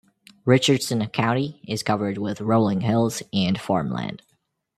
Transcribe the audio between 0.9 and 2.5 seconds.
County is covered with